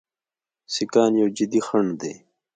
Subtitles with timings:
[0.73, 2.13] سیکهان یو جدي خنډ دی.